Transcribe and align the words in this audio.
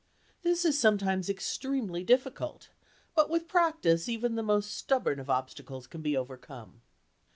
This 0.41 0.65
is 0.65 0.79
sometimes 0.79 1.29
extremely 1.29 2.03
difficult, 2.03 2.69
but 3.13 3.29
with 3.29 3.47
practice 3.47 4.09
even 4.09 4.33
the 4.33 4.41
most 4.41 4.75
stubborn 4.75 5.19
of 5.19 5.29
obstacles 5.29 5.85
can 5.85 6.01
be 6.01 6.17
overcome. 6.17 6.81